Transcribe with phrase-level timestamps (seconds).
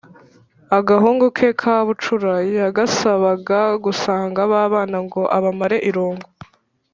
[0.77, 6.27] Agahungu ke kabucura yagasabaga gusanga babana ngo abamare irungu.